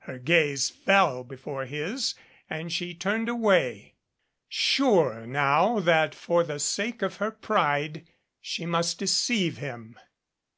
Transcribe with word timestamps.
Her 0.00 0.18
gaze 0.18 0.68
fell 0.68 1.24
before 1.24 1.64
his 1.64 2.14
and 2.50 2.70
she 2.70 2.92
turned 2.92 3.30
away, 3.30 3.94
sure 4.46 5.26
now 5.26 5.78
that 5.80 6.14
for 6.14 6.44
the 6.44 6.58
sake 6.58 7.00
of 7.00 7.16
her 7.16 7.30
pride 7.30 8.06
she 8.42 8.66
must 8.66 8.98
deceive 8.98 9.56
him. 9.56 9.98